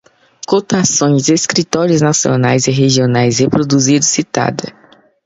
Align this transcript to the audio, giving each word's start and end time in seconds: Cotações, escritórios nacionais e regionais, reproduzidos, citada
Cotações, 0.47 1.29
escritórios 1.29 2.01
nacionais 2.01 2.67
e 2.67 2.71
regionais, 2.71 3.37
reproduzidos, 3.37 4.07
citada 4.07 4.73